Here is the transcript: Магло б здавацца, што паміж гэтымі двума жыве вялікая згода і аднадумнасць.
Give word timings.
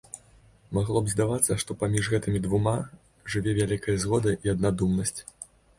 Магло 0.77 1.01
б 1.07 1.11
здавацца, 1.13 1.57
што 1.63 1.77
паміж 1.83 2.09
гэтымі 2.15 2.43
двума 2.49 2.75
жыве 3.35 3.51
вялікая 3.63 3.97
згода 4.07 4.29
і 4.45 4.57
аднадумнасць. 4.57 5.17